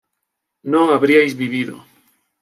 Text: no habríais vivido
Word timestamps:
no 0.71 0.81
habríais 0.95 1.37
vivido 1.43 1.75